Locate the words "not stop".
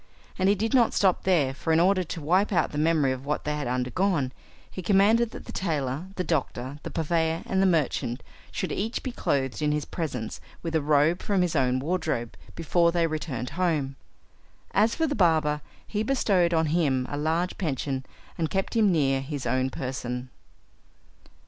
0.73-1.25